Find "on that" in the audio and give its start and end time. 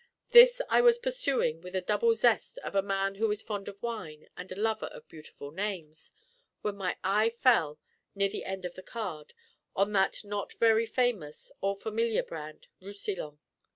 9.75-10.25